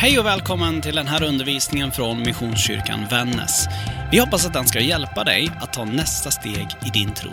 [0.00, 3.66] Hej och välkommen till den här undervisningen från Missionskyrkan Vännäs.
[4.12, 7.30] Vi hoppas att den ska hjälpa dig att ta nästa steg i din tro.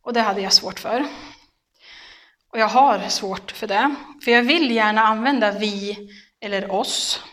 [0.02, 1.06] Och det hade jag svårt för.
[2.52, 5.98] Och jag har svårt för det, för jag vill gärna använda vi
[6.42, 7.24] eller oss.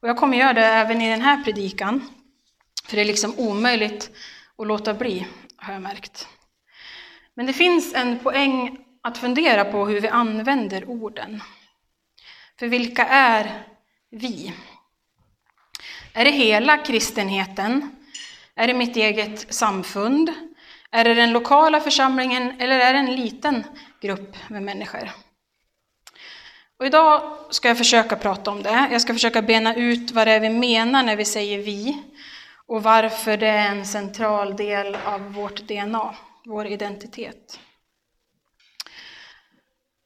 [0.00, 2.08] Och jag kommer göra det även i den här predikan,
[2.84, 4.10] för det är liksom omöjligt
[4.56, 6.28] och låta bli, har jag märkt.
[7.34, 11.42] Men det finns en poäng att fundera på hur vi använder orden.
[12.58, 13.62] För vilka är
[14.10, 14.52] vi?
[16.12, 17.90] Är det hela kristenheten?
[18.54, 20.32] Är det mitt eget samfund?
[20.90, 23.64] Är det den lokala församlingen eller är det en liten
[24.00, 25.10] grupp med människor?
[26.78, 28.88] Och idag ska jag försöka prata om det.
[28.92, 32.02] Jag ska försöka bena ut vad det är vi menar när vi säger vi
[32.68, 36.14] och varför det är en central del av vårt DNA,
[36.44, 37.60] vår identitet.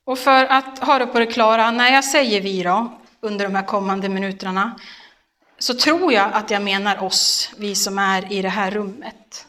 [0.05, 3.55] Och för att ha det på det klara, när jag säger vi då, under de
[3.55, 4.79] här kommande minuterna,
[5.59, 9.47] så tror jag att jag menar oss, vi som är i det här rummet.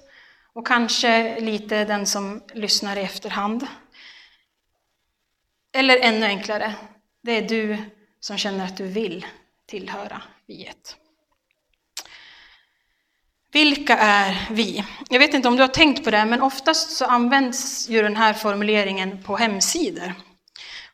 [0.53, 3.67] Och kanske lite den som lyssnar i efterhand.
[5.73, 6.75] Eller ännu enklare,
[7.23, 7.77] det är du
[8.19, 9.25] som känner att du vill
[9.65, 10.97] tillhöra viet.
[13.53, 14.83] Vilka är vi?
[15.09, 18.16] Jag vet inte om du har tänkt på det, men oftast så används ju den
[18.16, 20.13] här formuleringen på hemsidor.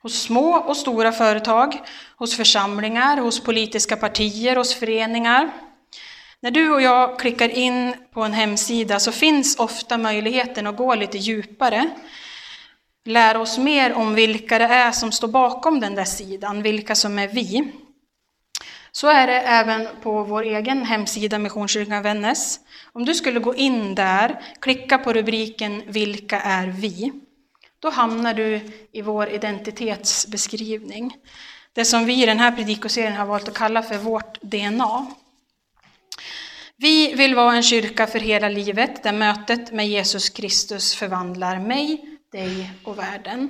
[0.01, 1.79] Hos små och stora företag,
[2.17, 5.49] hos församlingar, hos politiska partier, hos föreningar.
[6.39, 10.95] När du och jag klickar in på en hemsida så finns ofta möjligheten att gå
[10.95, 11.89] lite djupare,
[13.05, 17.19] lära oss mer om vilka det är som står bakom den där sidan, vilka som
[17.19, 17.71] är vi.
[18.97, 22.59] Så är det även på vår egen hemsida Missionskyrkan Vännäs.
[22.93, 27.11] Om du skulle gå in där, klicka på rubriken Vilka är vi?
[27.79, 31.15] Då hamnar du i vår identitetsbeskrivning.
[31.73, 35.07] Det som vi i den här predikoserien har valt att kalla för vårt DNA.
[36.77, 42.01] Vi vill vara en kyrka för hela livet där mötet med Jesus Kristus förvandlar mig,
[42.31, 43.49] dig och världen.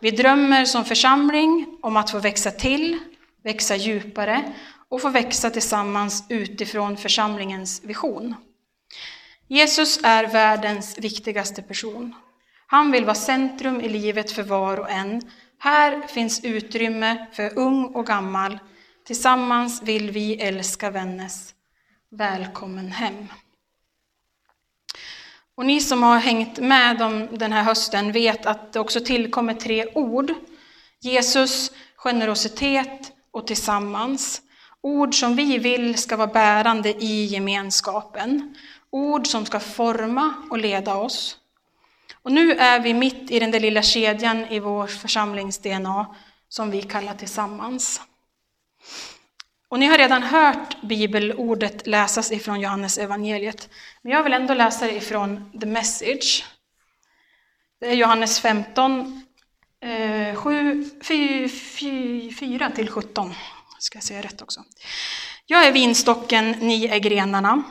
[0.00, 2.98] Vi drömmer som församling om att få växa till,
[3.42, 4.52] växa djupare
[4.88, 8.34] och få växa tillsammans utifrån församlingens vision.
[9.46, 12.14] Jesus är världens viktigaste person.
[12.66, 15.22] Han vill vara centrum i livet för var och en.
[15.58, 18.58] Här finns utrymme för ung och gammal.
[19.06, 21.54] Tillsammans vill vi älska Vännäs.
[22.10, 23.26] Välkommen hem.
[25.54, 29.54] Och ni som har hängt med om den här hösten vet att det också tillkommer
[29.54, 30.34] tre ord.
[31.00, 34.42] Jesus, generositet och tillsammans.
[34.80, 38.56] Ord som vi vill ska vara bärande i gemenskapen.
[38.90, 41.36] Ord som ska forma och leda oss.
[42.22, 46.06] Och nu är vi mitt i den där lilla kedjan i vår församlings-DNA
[46.48, 48.00] som vi kallar tillsammans.
[49.68, 53.68] Och ni har redan hört bibelordet läsas ifrån Johannes evangeliet.
[54.02, 56.44] Men jag vill ändå läsa det ifrån The Message.
[57.80, 59.22] Det är Johannes 15,
[59.80, 61.48] Eh, 7,
[62.38, 63.34] 4 till 17.
[63.78, 64.64] Ska jag säga rätt också.
[65.46, 67.62] Jag är vinstocken, ni är grenarna.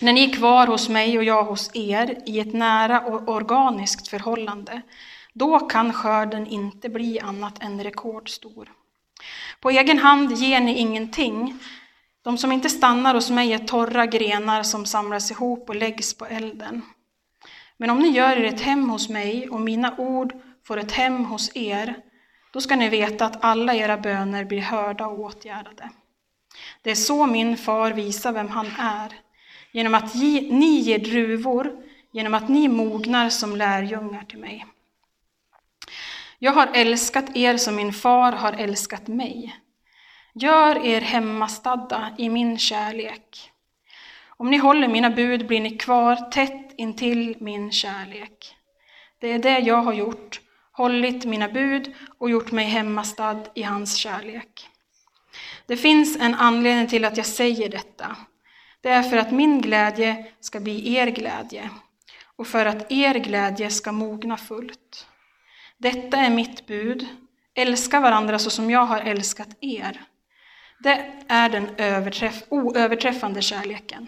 [0.00, 4.08] När ni är kvar hos mig och jag hos er i ett nära och organiskt
[4.08, 4.82] förhållande,
[5.32, 8.72] då kan skörden inte bli annat än rekordstor.
[9.60, 11.58] På egen hand ger ni ingenting.
[12.22, 16.26] De som inte stannar hos mig är torra grenar som samlas ihop och läggs på
[16.26, 16.82] elden.
[17.76, 20.32] Men om ni gör er ett hem hos mig och mina ord
[20.70, 21.96] får ett hem hos er,
[22.52, 25.90] då ska ni veta att alla era böner blir hörda och åtgärdade.
[26.82, 29.12] Det är så min far visar vem han är,
[29.72, 31.82] genom att ni ger druvor,
[32.12, 34.66] genom att ni mognar som lärjungar till mig.
[36.38, 39.56] Jag har älskat er som min far har älskat mig.
[40.34, 43.52] Gör er hemmastadda i min kärlek.
[44.26, 48.56] Om ni håller mina bud blir ni kvar tätt intill min kärlek.
[49.20, 50.40] Det är det jag har gjort,
[50.72, 54.68] hållit mina bud och gjort mig hemmastad i hans kärlek.
[55.66, 58.16] Det finns en anledning till att jag säger detta.
[58.80, 61.70] Det är för att min glädje ska bli er glädje
[62.36, 65.06] och för att er glädje ska mogna fullt.
[65.78, 67.06] Detta är mitt bud,
[67.54, 70.00] älska varandra så som jag har älskat er.
[70.78, 74.06] Det är den överträff, oöverträffande kärleken.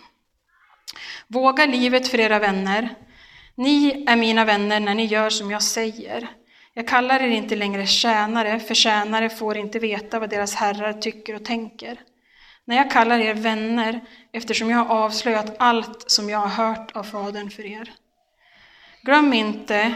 [1.27, 2.95] Våga livet för era vänner.
[3.55, 6.29] Ni är mina vänner när ni gör som jag säger.
[6.75, 11.35] Jag kallar er inte längre tjänare, för tjänare får inte veta vad deras herrar tycker
[11.35, 12.01] och tänker.
[12.65, 14.01] När jag kallar er vänner,
[14.33, 17.93] eftersom jag har avslöjat allt som jag har hört av Fadern för er.
[19.03, 19.95] Glöm inte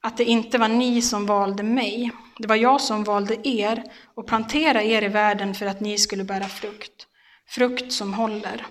[0.00, 3.84] att det inte var ni som valde mig, det var jag som valde er
[4.14, 7.06] och planterade er i världen för att ni skulle bära frukt,
[7.48, 8.66] frukt som håller.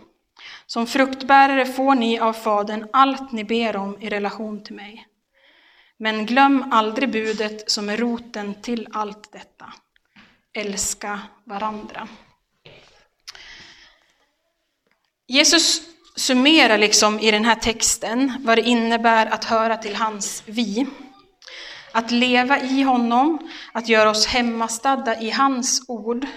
[0.66, 5.08] Som fruktbärare får ni av Fadern allt ni ber om i relation till mig.
[6.02, 9.74] Men glöm aldrig budet som är roten till allt detta.
[10.54, 12.08] Älska varandra.
[15.28, 15.82] Jesus
[16.16, 20.88] summerar liksom i den här texten vad det innebär att höra till hans vi.
[21.92, 26.28] Att leva i honom, att göra oss hemmastadda i hans ord,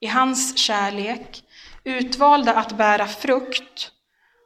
[0.00, 1.44] i hans kärlek,
[1.84, 3.90] utvalda att bära frukt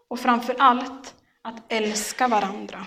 [0.09, 2.87] och framför allt att älska varandra.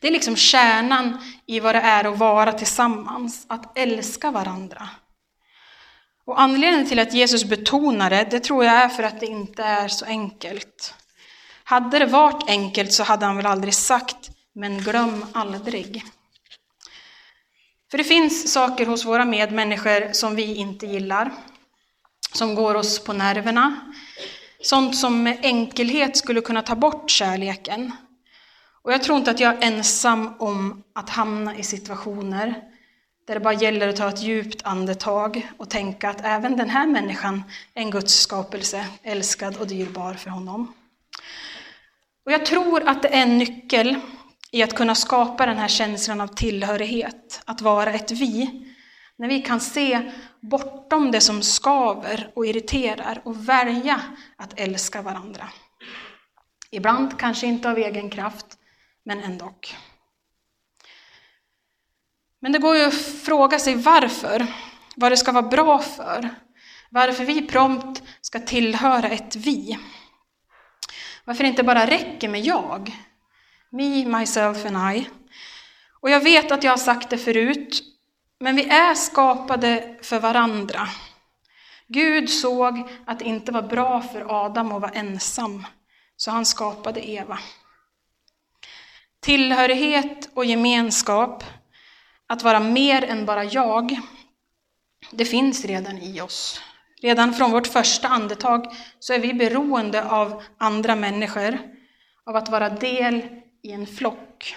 [0.00, 4.88] Det är liksom kärnan i vad det är att vara tillsammans, att älska varandra.
[6.24, 9.62] Och anledningen till att Jesus betonar det, det tror jag är för att det inte
[9.62, 10.94] är så enkelt.
[11.64, 16.04] Hade det varit enkelt så hade han väl aldrig sagt, men glöm aldrig.
[17.90, 21.32] För det finns saker hos våra medmänniskor som vi inte gillar,
[22.32, 23.92] som går oss på nerverna.
[24.60, 27.92] Sånt som med enkelhet skulle kunna ta bort kärleken.
[28.82, 32.54] Och jag tror inte att jag är ensam om att hamna i situationer
[33.26, 36.86] där det bara gäller att ta ett djupt andetag och tänka att även den här
[36.86, 37.42] människan
[37.74, 40.72] är en Guds skapelse, älskad och dyrbar för honom.
[42.26, 43.96] Och jag tror att det är en nyckel
[44.50, 48.66] i att kunna skapa den här känslan av tillhörighet, att vara ett vi,
[49.16, 54.00] när vi kan se bortom det som skaver och irriterar och välja
[54.36, 55.48] att älska varandra.
[56.70, 58.46] Ibland kanske inte av egen kraft,
[59.04, 59.54] men ändå.
[62.40, 62.94] Men det går ju att
[63.24, 64.46] fråga sig varför,
[64.96, 66.28] vad det ska vara bra för,
[66.90, 69.78] varför vi prompt ska tillhöra ett vi.
[71.24, 72.96] Varför det inte bara räcker med jag,
[73.70, 75.08] me, myself and I.
[76.00, 77.82] Och jag vet att jag har sagt det förut,
[78.40, 80.88] men vi är skapade för varandra.
[81.86, 85.66] Gud såg att det inte var bra för Adam att vara ensam,
[86.16, 87.38] så han skapade Eva.
[89.22, 91.44] Tillhörighet och gemenskap
[92.26, 94.00] att vara mer än bara jag,
[95.10, 96.60] det finns redan i oss.
[97.02, 98.66] Redan från vårt första andetag
[98.98, 101.58] så är vi beroende av andra människor,
[102.26, 103.28] av att vara del
[103.62, 104.56] i en flock.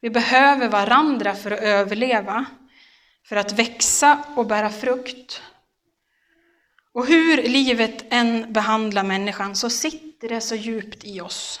[0.00, 2.44] Vi behöver varandra för att överleva,
[3.28, 5.42] för att växa och bära frukt.
[6.92, 11.60] Och hur livet än behandlar människan så sitter det så djupt i oss.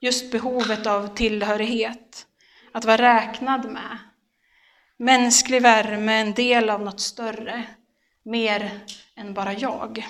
[0.00, 2.26] Just behovet av tillhörighet
[2.72, 3.98] att vara räknad med.
[4.96, 7.64] Mänsklig värme, en del av något större,
[8.22, 8.80] mer
[9.16, 10.06] än bara jag.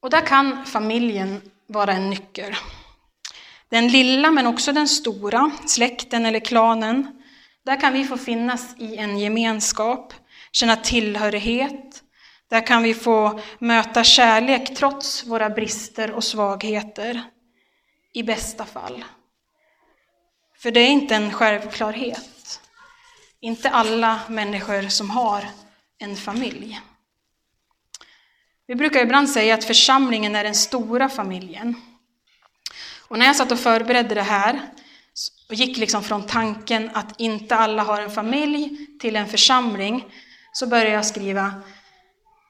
[0.00, 2.54] Och där kan familjen vara en nyckel.
[3.68, 7.22] Den lilla men också den stora, släkten eller klanen,
[7.64, 10.14] där kan vi få finnas i en gemenskap,
[10.52, 12.02] känna tillhörighet.
[12.52, 17.22] Där kan vi få möta kärlek trots våra brister och svagheter,
[18.14, 19.04] i bästa fall.
[20.58, 22.60] För det är inte en självklarhet.
[23.40, 25.44] Inte alla människor som har
[25.98, 26.80] en familj.
[28.66, 31.74] Vi brukar ibland säga att församlingen är den stora familjen.
[33.08, 34.60] Och när jag satt och förberedde det här
[35.48, 40.04] och gick liksom från tanken att inte alla har en familj till en församling
[40.52, 41.62] så började jag skriva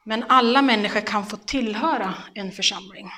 [0.03, 3.11] men alla människor kan få tillhöra en församling.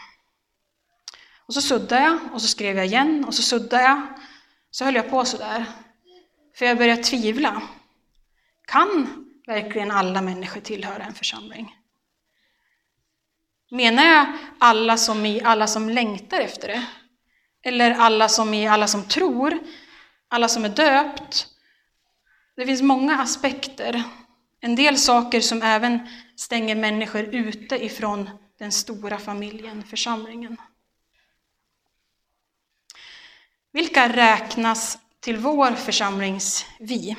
[1.48, 4.02] Och så suddade jag och så skrev jag igen och så suddade jag
[4.72, 5.66] så höll jag på sådär.
[6.56, 7.62] För jag började tvivla.
[8.66, 11.76] Kan verkligen alla människor tillhöra en församling?
[13.72, 14.28] Menar jag
[14.60, 16.86] alla som i alla som längtar efter det?
[17.64, 19.60] Eller alla som i alla som tror?
[20.28, 21.48] Alla som är döpt?
[22.56, 24.04] Det finns många aspekter.
[24.66, 30.58] En del saker som även stänger människor ute ifrån den stora familjen, församlingen.
[33.72, 37.16] Vilka räknas till vår församlings vi?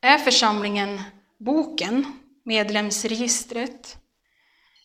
[0.00, 1.02] Är församlingen
[1.38, 3.96] boken, medlemsregistret?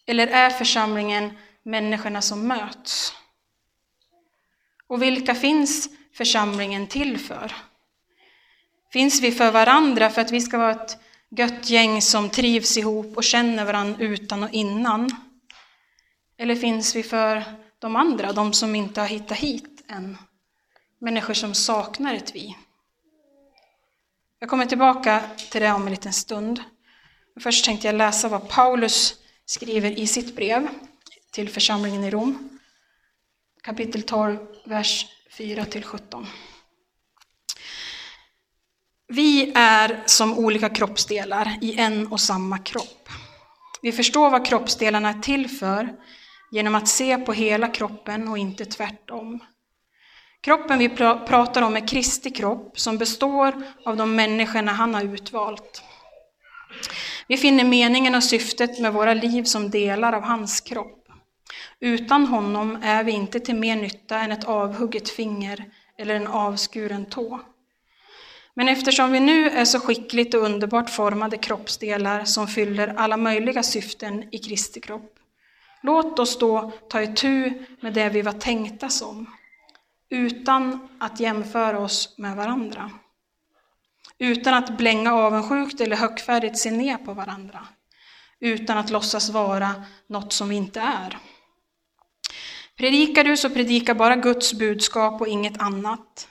[0.06, 3.14] Eller är församlingen människorna som möts.
[4.88, 7.69] Och vilka finns församlingen till för?
[8.92, 10.98] Finns vi för varandra för att vi ska vara ett
[11.30, 15.12] gött gäng som trivs ihop och känner varandra utan och innan?
[16.38, 17.44] Eller finns vi för
[17.80, 20.18] de andra, de som inte har hittat hit än?
[21.00, 22.56] Människor som saknar ett vi.
[24.40, 26.64] Jag kommer tillbaka till det om en liten stund.
[27.40, 29.16] Först tänkte jag läsa vad Paulus
[29.46, 30.68] skriver i sitt brev
[31.32, 32.60] till församlingen i Rom.
[33.64, 35.06] Kapitel 12, vers
[35.38, 36.26] 4-17.
[39.12, 43.10] Vi är som olika kroppsdelar i en och samma kropp.
[43.82, 45.90] Vi förstår vad kroppsdelarna är till för
[46.52, 49.40] genom att se på hela kroppen och inte tvärtom.
[50.42, 55.84] Kroppen vi pratar om är Kristi kropp som består av de människorna han har utvalt.
[57.28, 61.08] Vi finner meningen och syftet med våra liv som delar av hans kropp.
[61.80, 65.66] Utan honom är vi inte till mer nytta än ett avhugget finger
[65.98, 67.40] eller en avskuren tå.
[68.60, 73.64] Men eftersom vi nu är så skickligt och underbart formade kroppsdelar som fyller alla möjliga
[73.64, 75.20] syften i Kristi kropp,
[75.82, 79.26] låt oss då ta itu med det vi var tänkta som,
[80.10, 82.92] utan att jämföra oss med varandra.
[84.18, 87.68] Utan att blänga avundsjukt eller högfärdigt se ner på varandra.
[88.40, 91.18] Utan att låtsas vara något som vi inte är.
[92.78, 96.28] Predikar du så predika bara Guds budskap och inget annat.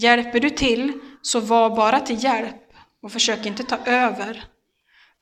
[0.00, 4.44] Hjälper du till så var bara till hjälp och försök inte ta över.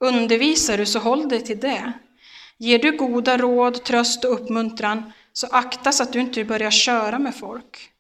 [0.00, 1.92] Undervisar du så håll dig till det.
[2.59, 7.18] Ger du goda råd, tröst och uppmuntran så akta så att du inte börjar köra
[7.18, 7.90] med folk.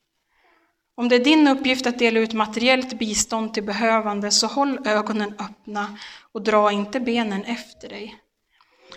[0.96, 5.34] Om det är din uppgift att dela ut materiellt bistånd till behövande så håll ögonen
[5.38, 5.98] öppna
[6.32, 8.16] och dra inte benen efter dig.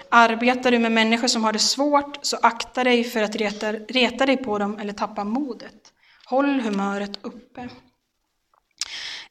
[0.09, 4.25] Arbetar du med människor som har det svårt så akta dig för att reta, reta
[4.25, 5.93] dig på dem eller tappa modet.
[6.29, 7.69] Håll humöret uppe.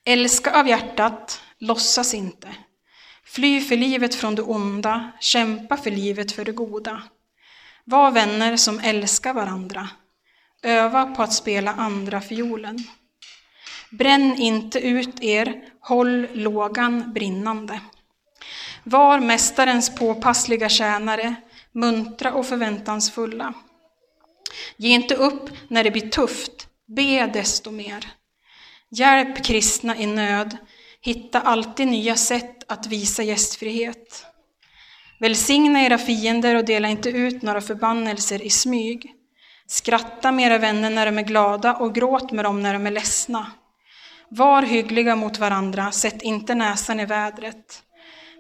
[0.05, 2.49] Älska av hjärtat, låtsas inte.
[3.25, 7.03] Fly för livet från det onda, kämpa för livet för det goda.
[7.85, 9.89] Var vänner som älskar varandra.
[10.63, 12.79] Öva på att spela andra fiolen.
[13.91, 17.81] Bränn inte ut er, håll lågan brinnande.
[18.85, 21.35] Var mästarens påpassliga tjänare,
[21.73, 23.55] muntra och förväntansfulla.
[24.77, 28.07] Ge inte upp när det blir tufft, be desto mer.
[28.91, 30.57] Hjälp kristna i nöd,
[31.01, 34.27] hitta alltid nya sätt att visa gästfrihet.
[35.21, 39.15] Välsigna era fiender och dela inte ut några förbannelser i smyg.
[39.67, 42.91] Skratta med era vänner när de är glada och gråt med dem när de är
[42.91, 43.53] ledsna.
[44.29, 47.83] Var hyggliga mot varandra, sätt inte näsan i vädret.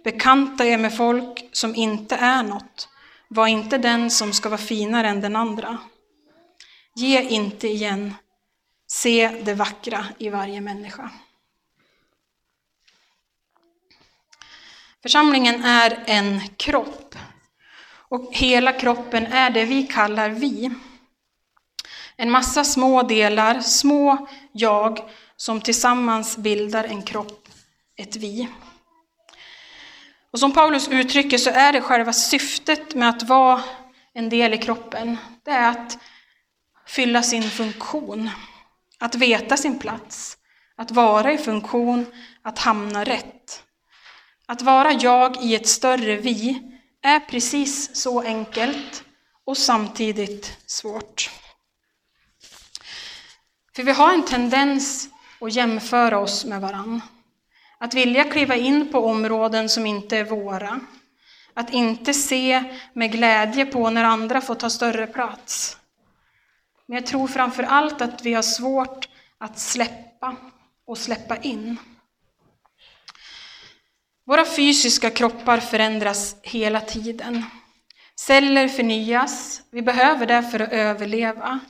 [0.05, 2.89] Bekanta er med folk som inte är något.
[3.29, 5.79] Var inte den som ska vara finare än den andra.
[6.95, 8.15] Ge inte igen.
[8.91, 11.11] Se det vackra i varje människa.
[15.03, 17.15] Församlingen är en kropp.
[18.09, 20.71] Och hela kroppen är det vi kallar vi.
[22.17, 27.49] En massa små delar, små jag, som tillsammans bildar en kropp,
[27.97, 28.49] ett vi.
[30.31, 33.63] Och som Paulus uttrycker så är det själva syftet med att vara
[34.13, 35.99] en del i kroppen, det är att
[36.87, 38.31] fylla sin funktion,
[39.01, 40.37] att veta sin plats,
[40.77, 42.07] att vara i funktion,
[42.43, 43.63] att hamna rätt.
[44.47, 46.63] Att vara jag i ett större vi
[47.03, 49.05] är precis så enkelt
[49.45, 51.31] och samtidigt svårt.
[53.77, 55.09] För vi har en tendens
[55.41, 57.03] att jämföra oss med varann.
[57.79, 60.81] Att vilja kliva in på områden som inte är våra.
[61.55, 65.78] Att inte se med glädje på när andra får ta större plats.
[66.89, 70.37] Men jag tror framför allt att vi har svårt att släppa
[70.87, 71.77] och släppa in.
[74.27, 77.45] Våra fysiska kroppar förändras hela tiden.
[78.17, 81.61] Celler förnyas, vi behöver det för att överleva.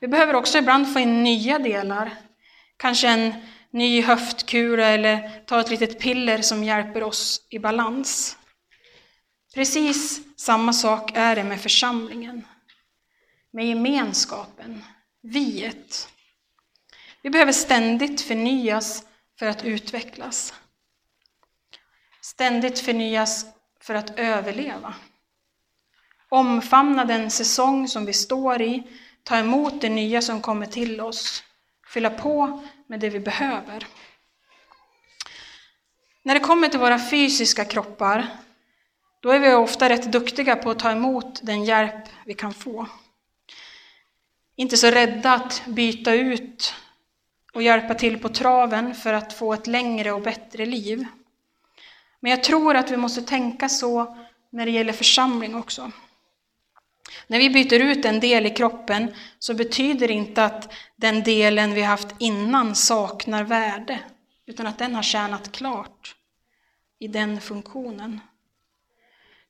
[0.00, 2.16] Vi behöver också ibland få in nya delar.
[2.76, 3.32] Kanske en
[3.70, 8.36] ny höftkula eller ta ett litet piller som hjälper oss i balans.
[9.54, 12.44] Precis samma sak är det med församlingen.
[13.58, 14.84] Med gemenskapen,
[15.22, 16.08] viet.
[17.22, 19.04] Vi behöver ständigt förnyas
[19.38, 20.54] för att utvecklas.
[22.20, 23.46] Ständigt förnyas
[23.80, 24.94] för att överleva.
[26.28, 28.82] Omfamna den säsong som vi står i
[29.22, 31.44] ta emot det nya som kommer till oss,
[31.92, 33.86] fylla på med det vi behöver.
[36.22, 38.26] När det kommer till våra fysiska kroppar
[39.20, 42.86] då är vi ofta rätt duktiga på att ta emot den hjälp vi kan få.
[44.60, 46.74] Inte så rädda att byta ut
[47.52, 51.06] och hjälpa till på traven för att få ett längre och bättre liv.
[52.20, 54.16] Men jag tror att vi måste tänka så
[54.50, 55.92] när det gäller församling också.
[57.26, 61.74] När vi byter ut en del i kroppen så betyder det inte att den delen
[61.74, 63.98] vi haft innan saknar värde,
[64.46, 66.14] utan att den har tjänat klart
[66.98, 68.20] i den funktionen.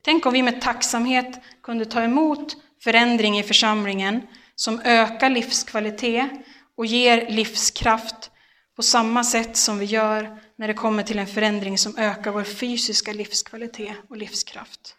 [0.02, 4.22] Tänk om vi med tacksamhet kunde ta emot förändring i församlingen
[4.58, 6.30] som ökar livskvalitet
[6.76, 8.30] och ger livskraft
[8.76, 12.44] på samma sätt som vi gör när det kommer till en förändring som ökar vår
[12.44, 14.96] fysiska livskvalitet och livskraft.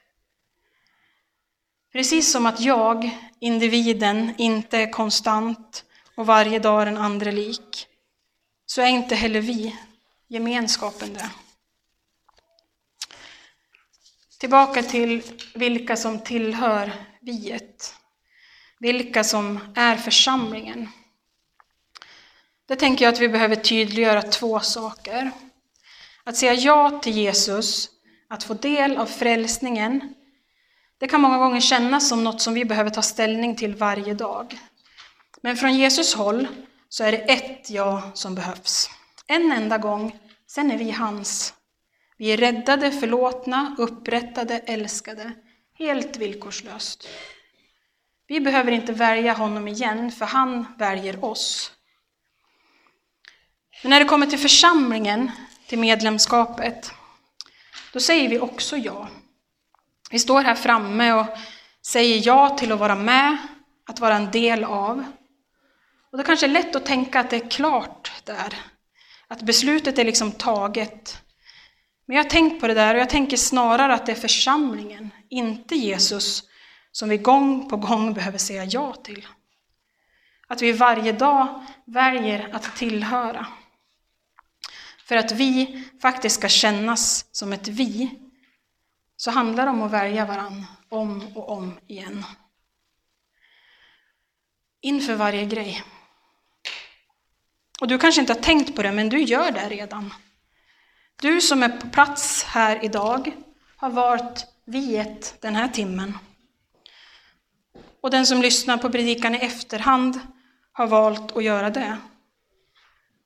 [1.92, 5.86] Precis som att jag, individen, inte är konstant
[6.16, 7.88] och varje dag den andra lik,
[8.66, 9.76] så är inte heller vi,
[10.28, 11.30] gemenskapen, det.
[14.38, 15.22] Tillbaka till
[15.56, 17.99] vilka som tillhör viet.
[18.80, 20.90] Vilka som är församlingen.
[22.68, 25.32] Där tänker jag att vi behöver tydliggöra två saker.
[26.24, 27.90] Att säga ja till Jesus,
[28.30, 30.14] att få del av frälsningen,
[30.98, 34.60] det kan många gånger kännas som något som vi behöver ta ställning till varje dag.
[35.42, 36.48] Men från Jesus håll
[36.90, 38.90] så är det ett ja som behövs.
[39.28, 41.54] En enda gång, sen är vi hans.
[42.18, 45.32] Vi är räddade, förlåtna, upprättade, älskade,
[45.78, 47.08] helt villkorslöst.
[48.30, 51.72] Vi behöver inte välja honom igen, för han väljer oss.
[53.84, 55.32] Men när det kommer till församlingen,
[55.68, 56.92] till medlemskapet,
[57.94, 59.08] då säger vi också ja.
[60.12, 61.26] Vi står här framme och
[61.86, 63.38] säger ja till att vara med,
[63.88, 65.04] att vara en del av.
[66.12, 68.56] Och det kanske är lätt att tänka att det är klart där,
[69.28, 71.22] att beslutet är liksom taget.
[72.06, 75.12] Men jag har tänkt på det där och jag tänker snarare att det är församlingen,
[75.30, 76.49] inte Jesus,
[76.92, 79.28] som vi gång på gång behöver säga ja till.
[80.48, 83.48] Att vi varje dag väljer att tillhöra.
[85.06, 88.20] För att vi faktiskt ska kännas som ett vi,
[89.16, 92.26] så handlar det om att välja varann om och om igen.
[94.82, 95.84] Inför varje grej.
[97.82, 100.14] Och du kanske inte har tänkt på det, men du gör det redan.
[101.22, 103.36] Du som är på plats här idag
[103.76, 106.18] har varit viet den här timmen.
[108.02, 110.20] Och den som lyssnar på predikan i efterhand
[110.72, 111.98] har valt att göra det.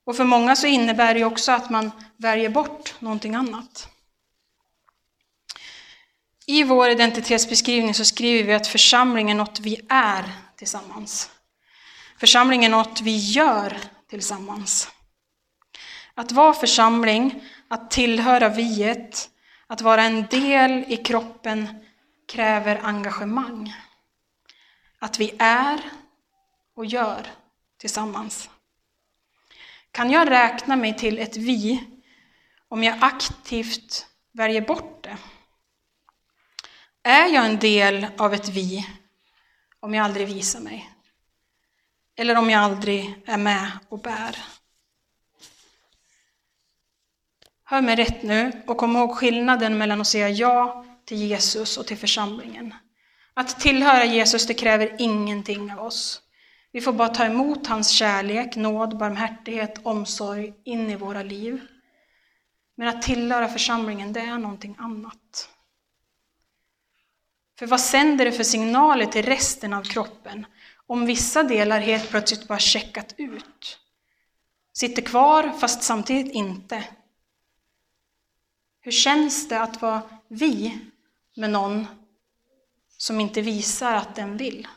[0.06, 3.88] Och för många så innebär det också att man väljer bort någonting annat.
[6.46, 10.24] I vår identitetsbeskrivning så skriver vi att församling är något vi är
[10.56, 11.30] tillsammans.
[12.20, 13.78] Församling är något vi gör
[14.10, 14.92] tillsammans.
[16.14, 19.30] Att vara församling, att tillhöra viet,
[19.68, 21.68] att vara en del i kroppen
[22.28, 23.74] kräver engagemang.
[25.04, 25.82] Att vi är
[26.76, 27.28] och gör
[27.78, 28.50] tillsammans.
[29.92, 31.88] Kan jag räkna mig till ett vi
[32.68, 35.18] om jag aktivt väljer bort det?
[37.04, 38.88] Är jag en del av ett vi
[39.80, 40.92] om jag aldrig visar mig?
[42.16, 44.38] Eller om jag aldrig är med och bär?
[47.64, 51.88] Hör mig rätt nu och kom ihåg skillnaden mellan att säga ja till Jesus och
[51.88, 52.74] till församlingen.
[53.34, 56.22] Att tillhöra Jesus, det kräver ingenting av oss.
[56.72, 61.62] Vi får bara ta emot hans kärlek, nåd, barmhärtighet, omsorg in i våra liv.
[62.76, 65.50] Men att tillhöra församlingen, det är någonting annat.
[67.60, 70.46] För vad sänder det för signaler till resten av kroppen
[70.88, 73.80] om vissa delar helt plötsligt bara checkat ut?
[74.74, 76.84] Sitter kvar fast samtidigt inte.
[78.82, 80.80] Hur känns det att vara vi
[81.36, 81.88] med någon
[83.04, 84.68] som inte visar att den vill?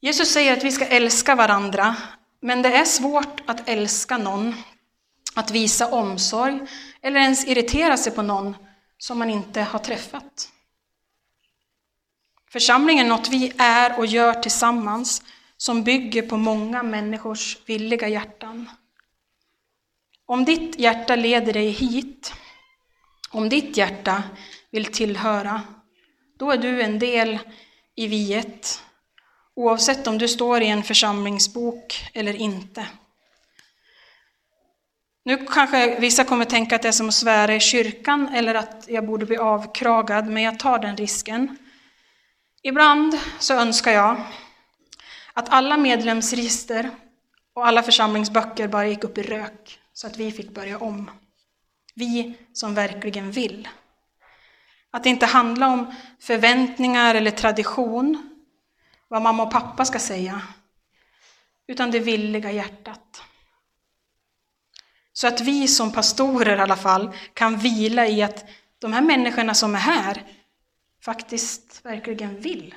[0.00, 1.96] Jesus säger att vi ska älska varandra,
[2.40, 4.54] men det är svårt att älska någon,
[5.34, 6.60] att visa omsorg
[7.02, 8.56] eller ens irritera sig på någon
[8.98, 10.52] som man inte har träffat.
[12.50, 15.22] Församlingen är något vi är och gör tillsammans
[15.56, 18.70] som bygger på många människors villiga hjärtan.
[20.26, 22.34] Om ditt hjärta leder dig hit,
[23.30, 24.22] om ditt hjärta
[24.72, 25.62] vill tillhöra,
[26.38, 27.38] då är du en del
[27.94, 28.82] i viet,
[29.54, 32.86] oavsett om du står i en församlingsbok eller inte.
[35.24, 38.84] Nu kanske vissa kommer tänka att det är som att svära i kyrkan eller att
[38.88, 41.58] jag borde bli avkragad, men jag tar den risken.
[42.62, 44.24] Ibland så önskar jag
[45.32, 46.90] att alla medlemsregister
[47.54, 51.10] och alla församlingsböcker bara gick upp i rök så att vi fick börja om.
[51.94, 53.68] Vi som verkligen vill.
[54.94, 58.30] Att det inte handlar om förväntningar eller tradition,
[59.08, 60.42] vad mamma och pappa ska säga,
[61.66, 63.22] utan det villiga hjärtat.
[65.12, 68.44] Så att vi som pastorer i alla fall kan vila i att
[68.78, 70.26] de här människorna som är här
[71.00, 72.74] faktiskt verkligen vill.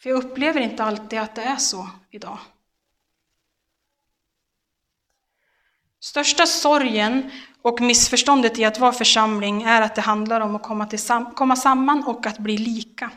[0.00, 2.38] För jag upplever inte alltid att det är så idag.
[6.00, 7.30] Största sorgen
[7.62, 10.98] och missförståndet i att vara församling är att det handlar om att komma, till,
[11.34, 13.10] komma samman och att bli lika.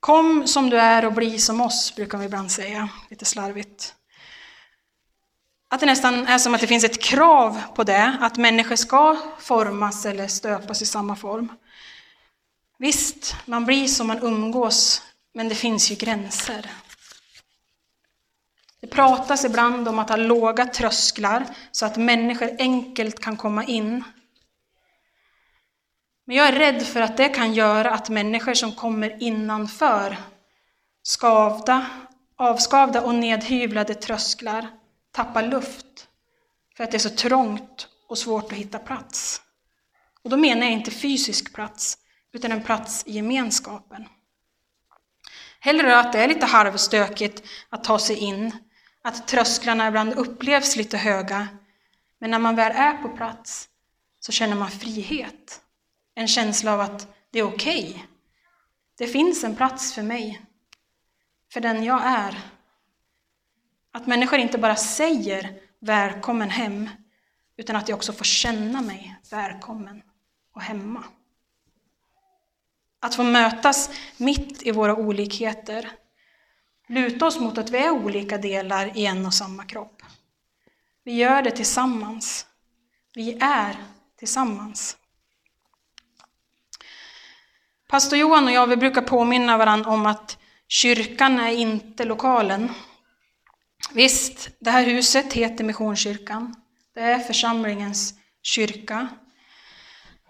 [0.00, 3.94] Kom som du är och bli som oss, brukar vi ibland säga, lite slarvigt.
[5.68, 9.16] Att det nästan är som att det finns ett krav på det, att människor ska
[9.38, 11.52] formas eller stöpas i samma form.
[12.78, 15.02] Visst, man blir som man umgås,
[15.34, 16.70] men det finns ju gränser.
[18.86, 24.04] Det pratas ibland om att ha låga trösklar så att människor enkelt kan komma in.
[26.26, 30.16] Men jag är rädd för att det kan göra att människor som kommer innanför
[31.02, 31.86] skavda,
[32.36, 34.68] avskavda och nedhyvlade trösklar
[35.12, 36.08] tappar luft
[36.76, 39.42] för att det är så trångt och svårt att hitta plats.
[40.22, 41.98] Och då menar jag inte fysisk plats,
[42.32, 44.08] utan en plats i gemenskapen.
[45.60, 48.52] Hellre att det är lite halvstökigt att ta sig in,
[49.06, 51.48] att trösklarna ibland upplevs lite höga,
[52.18, 53.68] men när man väl är på plats
[54.20, 55.60] så känner man frihet.
[56.14, 57.88] En känsla av att det är okej.
[57.90, 58.02] Okay.
[58.98, 60.42] Det finns en plats för mig,
[61.52, 62.38] för den jag är.
[63.92, 66.88] Att människor inte bara säger välkommen hem,
[67.56, 70.02] utan att jag också får känna mig välkommen
[70.54, 71.04] och hemma.
[73.00, 75.92] Att få mötas mitt i våra olikheter,
[76.88, 80.02] luta oss mot att vi är olika delar i en och samma kropp.
[81.04, 82.46] Vi gör det tillsammans.
[83.14, 83.76] Vi är
[84.18, 84.96] tillsammans.
[87.88, 92.70] Pastor Johan och jag vi brukar påminna varandra om att kyrkan är inte lokalen.
[93.92, 96.54] Visst, det här huset heter Missionskyrkan.
[96.94, 99.08] Det är församlingens kyrka.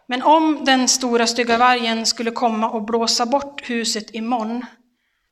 [0.07, 4.67] Men om den stora stygga vargen skulle komma och blåsa bort huset imorgon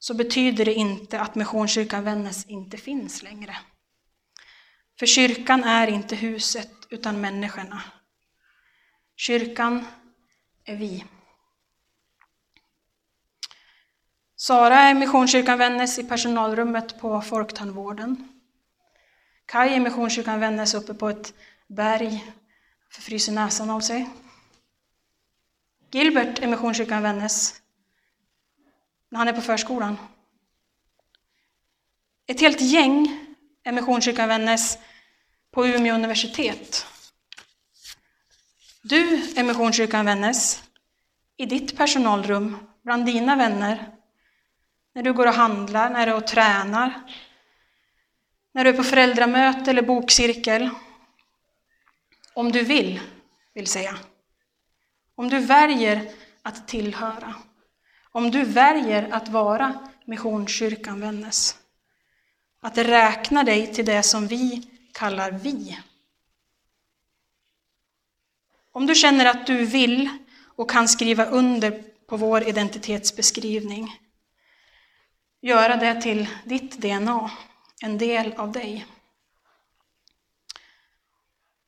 [0.04, 3.56] så betyder det inte att Missionskyrkan Vännäs inte finns längre.
[4.98, 7.82] För kyrkan är inte huset utan människorna.
[9.16, 9.84] Kyrkan
[10.64, 11.04] är vi.
[14.36, 18.28] Sara är Missionskyrkan Vännäs i personalrummet på Folktandvården.
[19.46, 21.34] Kaj är Missionskyrkan Vännäs uppe på ett
[21.68, 22.34] berg,
[22.90, 24.10] förfryser näsan av sig.
[25.90, 27.63] Gilbert är Missionskyrkan Vännäs
[29.14, 29.98] när han är på förskolan.
[32.26, 33.26] Ett helt gäng
[33.64, 34.78] är Missionskyrkan Vännäs
[35.50, 36.86] på Umeå universitet.
[38.82, 40.62] Du är Missionskyrkan Vännäs
[41.36, 43.88] i ditt personalrum, bland dina vänner,
[44.94, 47.02] när du går och handlar, när du är och tränar,
[48.52, 50.70] när du är på föräldramöte eller bokcirkel.
[52.34, 53.00] Om du vill,
[53.54, 53.98] vill säga.
[55.14, 56.10] Om du väljer
[56.42, 57.34] att tillhöra.
[58.16, 61.58] Om du väljer att vara Missionskyrkan Vännäs.
[62.60, 65.78] Att räkna dig till det som vi kallar vi.
[68.72, 70.10] Om du känner att du vill
[70.56, 73.98] och kan skriva under på vår identitetsbeskrivning,
[75.40, 77.30] göra det till ditt DNA,
[77.82, 78.86] en del av dig.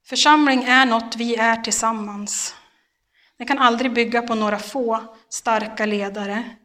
[0.05, 2.55] Församling är något vi är tillsammans.
[3.37, 6.57] Den kan aldrig bygga på några få starka ledare,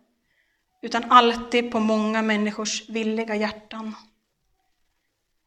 [0.82, 3.95] utan alltid på många människors villiga hjärtan.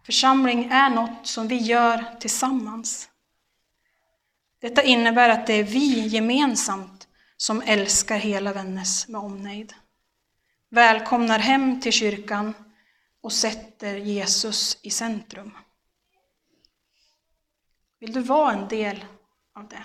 [0.06, 3.08] Församling är något som vi gör tillsammans.
[4.60, 9.74] Detta innebär att det är vi gemensamt som älskar hela Vännäs med omnejd
[10.74, 12.54] välkomnar hem till kyrkan
[13.20, 15.56] och sätter Jesus i centrum.
[18.00, 19.04] Vill du vara en del
[19.54, 19.84] av det?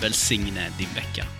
[0.00, 1.37] välsigne din vecka.